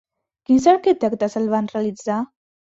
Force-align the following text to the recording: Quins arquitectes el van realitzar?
Quins 0.49 0.63
arquitectes 0.71 1.37
el 1.43 1.47
van 1.53 1.71
realitzar? 1.75 2.17